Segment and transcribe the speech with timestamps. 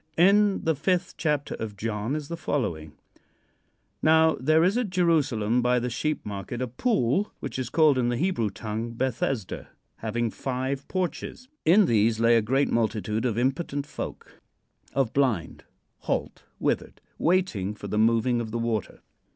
[0.17, 2.93] In the fifth chapter of John is the following:
[4.01, 8.09] "Now, there is at Jerusalem, by the sheep market, a pool, which is called in
[8.09, 9.67] the Hebrew tongue 'Bethesda,'
[9.97, 11.49] having five porches.
[11.65, 14.41] "In these lay a great multitude of impotent folk
[14.93, 15.65] of blind,
[15.99, 19.01] halt, withered waiting for the moving of the water.